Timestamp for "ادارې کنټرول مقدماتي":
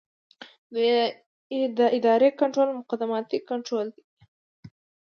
1.97-3.37